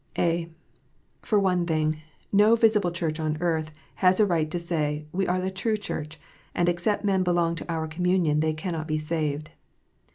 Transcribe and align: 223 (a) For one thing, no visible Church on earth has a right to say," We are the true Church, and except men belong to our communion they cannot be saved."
223 0.15 0.43
(a) 1.21 1.25
For 1.27 1.39
one 1.39 1.67
thing, 1.67 1.97
no 2.31 2.55
visible 2.55 2.89
Church 2.91 3.19
on 3.19 3.37
earth 3.39 3.71
has 4.01 4.19
a 4.19 4.25
right 4.25 4.49
to 4.49 4.57
say," 4.57 5.05
We 5.11 5.27
are 5.27 5.39
the 5.39 5.51
true 5.51 5.77
Church, 5.77 6.19
and 6.55 6.67
except 6.67 7.05
men 7.05 7.21
belong 7.21 7.53
to 7.57 7.71
our 7.71 7.85
communion 7.87 8.39
they 8.39 8.53
cannot 8.53 8.87
be 8.87 8.97
saved." 8.97 9.51